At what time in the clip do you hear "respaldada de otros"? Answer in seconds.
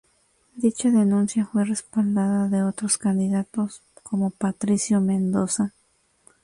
1.63-2.97